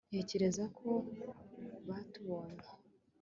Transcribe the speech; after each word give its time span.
ntekereza 0.09 0.63
ko 0.77 0.87
batubonye 1.87 2.67